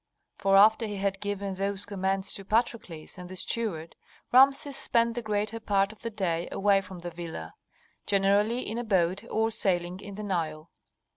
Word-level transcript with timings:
For 0.39 0.57
after 0.57 0.87
he 0.87 0.95
had 0.95 1.19
given 1.19 1.53
those 1.53 1.85
commands 1.85 2.33
to 2.33 2.43
Patrokles 2.43 3.19
and 3.19 3.29
the 3.29 3.35
steward, 3.35 3.95
Rameses 4.33 4.75
spent 4.75 5.13
the 5.13 5.21
greater 5.21 5.59
part 5.59 5.91
of 5.93 6.01
the 6.01 6.09
day 6.09 6.47
away 6.51 6.81
from 6.81 6.97
the 6.97 7.11
villa, 7.11 7.53
generally 8.07 8.61
in 8.67 8.79
a 8.79 8.83
boat 8.83 9.23
or 9.29 9.51
sailing 9.51 9.99
on 10.03 10.15
the 10.15 10.23
Nile. 10.23 10.71